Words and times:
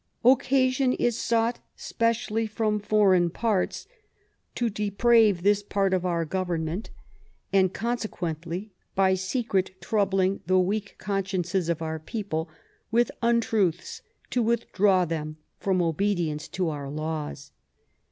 '* 0.17 0.25
Occasion 0.35 0.93
is 0.93 1.15
sought, 1.15 1.59
specially 1.75 2.47
from 2.47 2.79
foreign 2.79 3.29
parts, 3.29 3.85
to 4.55 4.67
deprave 4.67 5.43
this 5.43 5.61
part 5.61 5.93
of 5.93 6.07
our 6.07 6.25
Government, 6.25 6.89
and 7.53 7.71
con 7.71 7.97
sequently, 7.99 8.71
by 8.95 9.13
secret 9.13 9.79
troubling 9.79 10.39
the 10.47 10.57
weak 10.57 10.95
consciences 10.97 11.69
of 11.69 11.83
our 11.83 11.99
people 11.99 12.49
with 12.89 13.11
untruths 13.21 14.01
to 14.31 14.41
withdraw 14.41 15.05
them 15.05 15.37
from 15.59 15.83
obedience 15.83 16.47
to 16.47 16.69
our 16.69 16.89
laws." 16.89 17.51